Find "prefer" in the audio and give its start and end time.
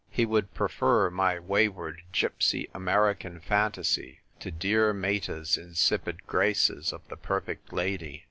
0.55-1.11